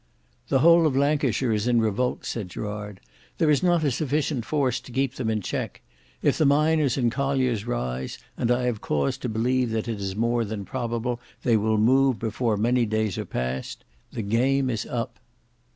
"The 0.47 0.61
whole 0.61 0.87
of 0.87 0.95
Lancashire 0.97 1.51
is 1.51 1.67
in 1.67 1.79
revolt," 1.79 2.25
said 2.25 2.49
Gerard. 2.49 3.01
"There 3.37 3.51
is 3.51 3.61
not 3.61 3.83
a 3.83 3.91
sufficient 3.91 4.45
force 4.45 4.79
to 4.79 4.91
keep 4.91 5.13
them 5.13 5.29
in 5.29 5.41
check. 5.41 5.83
If 6.23 6.39
the 6.39 6.45
miners 6.47 6.97
and 6.97 7.11
colliers 7.11 7.67
rise, 7.67 8.17
and 8.35 8.49
I 8.49 8.63
have 8.63 8.81
cause 8.81 9.15
to 9.19 9.29
believe 9.29 9.69
that 9.69 9.87
it 9.87 9.99
is 9.99 10.15
more 10.15 10.43
than 10.43 10.65
probable 10.65 11.19
they 11.43 11.55
will 11.55 11.77
move 11.77 12.17
before 12.17 12.57
many 12.57 12.87
days 12.87 13.15
are 13.19 13.25
past,—the 13.25 14.23
game 14.23 14.71
is 14.71 14.87
up." 14.87 15.19